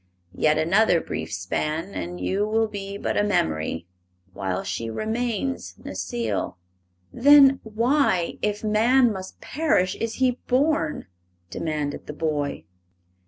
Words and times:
Yet 0.33 0.57
another 0.57 0.99
brief 0.99 1.31
span 1.31 1.93
and 1.93 2.19
you 2.19 2.47
will 2.47 2.65
be 2.67 2.97
but 2.97 3.17
a 3.17 3.23
memory, 3.23 3.85
while 4.33 4.63
she 4.63 4.89
remains 4.89 5.75
Necile." 5.77 6.55
"Then 7.13 7.59
why, 7.61 8.39
if 8.41 8.63
man 8.63 9.13
must 9.13 9.39
perish, 9.41 9.95
is 9.97 10.15
he 10.15 10.39
born?" 10.47 11.05
demanded 11.51 12.07
the 12.07 12.13
boy. 12.13 12.63